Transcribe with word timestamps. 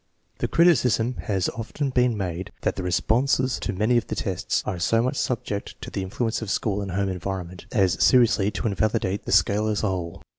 The 0.39 0.47
criticism 0.47 1.17
has 1.25 1.47
often 1.49 1.91
been 1.91 2.17
made 2.17 2.51
that 2.61 2.75
the 2.75 2.81
responses 2.81 3.59
to 3.59 3.71
many 3.71 3.97
of 3.97 4.07
the 4.07 4.15
tests 4.15 4.63
are 4.65 4.79
so 4.79 5.03
much 5.03 5.15
subject 5.15 5.79
to 5.83 5.91
the 5.91 6.01
influence 6.01 6.41
of 6.41 6.49
school 6.49 6.81
and 6.81 6.89
home 6.93 7.07
environment 7.09 7.67
as 7.71 8.03
seriously 8.03 8.49
to 8.49 8.65
invalidate 8.67 9.25
the 9.25 9.31
scale 9.31 9.67
as 9.67 9.83
a 9.83 9.89
whole. 9.89 10.23